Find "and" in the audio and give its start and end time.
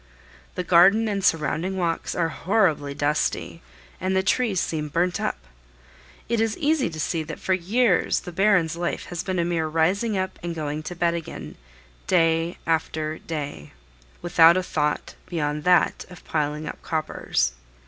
1.07-1.23, 3.99-4.15, 10.41-10.55